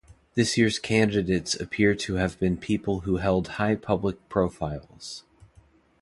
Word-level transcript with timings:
This 0.33 0.57
year's 0.57 0.79
candidates 0.79 1.53
appear 1.53 1.93
to 1.93 2.15
have 2.15 2.39
been 2.39 2.57
people 2.57 3.01
who 3.01 3.17
held 3.17 3.47
high 3.47 3.75
public 3.75 4.27
profiles. 4.29 5.25